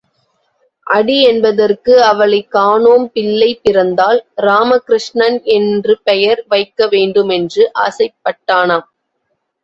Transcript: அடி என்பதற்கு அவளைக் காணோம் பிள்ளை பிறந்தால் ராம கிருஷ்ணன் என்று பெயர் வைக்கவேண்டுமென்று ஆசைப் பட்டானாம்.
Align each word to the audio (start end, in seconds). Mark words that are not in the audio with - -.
அடி 0.87 1.23
என்பதற்கு 1.23 2.03
அவளைக் 2.03 2.51
காணோம் 2.51 3.11
பிள்ளை 3.11 3.59
பிறந்தால் 3.61 4.19
ராம 4.41 4.77
கிருஷ்ணன் 4.79 5.37
என்று 5.53 5.99
பெயர் 6.03 6.41
வைக்கவேண்டுமென்று 6.49 7.65
ஆசைப் 7.83 8.17
பட்டானாம். 8.23 8.87